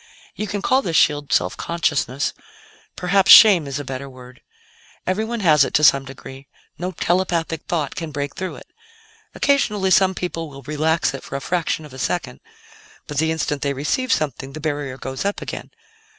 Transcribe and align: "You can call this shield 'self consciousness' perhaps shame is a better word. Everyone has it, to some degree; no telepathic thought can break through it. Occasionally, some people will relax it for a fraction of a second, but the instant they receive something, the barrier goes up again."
"You 0.35 0.47
can 0.47 0.63
call 0.63 0.81
this 0.81 0.95
shield 0.95 1.31
'self 1.31 1.55
consciousness' 1.57 2.33
perhaps 2.95 3.31
shame 3.31 3.67
is 3.67 3.77
a 3.79 3.83
better 3.83 4.09
word. 4.09 4.41
Everyone 5.05 5.41
has 5.41 5.63
it, 5.63 5.75
to 5.75 5.83
some 5.83 6.05
degree; 6.05 6.47
no 6.79 6.91
telepathic 6.93 7.65
thought 7.67 7.93
can 7.93 8.09
break 8.09 8.35
through 8.35 8.55
it. 8.55 8.67
Occasionally, 9.35 9.91
some 9.91 10.15
people 10.15 10.49
will 10.49 10.63
relax 10.63 11.13
it 11.13 11.21
for 11.21 11.35
a 11.35 11.39
fraction 11.39 11.85
of 11.85 11.93
a 11.93 11.99
second, 11.99 12.39
but 13.05 13.19
the 13.19 13.31
instant 13.31 13.61
they 13.61 13.73
receive 13.73 14.11
something, 14.11 14.53
the 14.53 14.59
barrier 14.59 14.97
goes 14.97 15.23
up 15.23 15.39
again." 15.39 15.69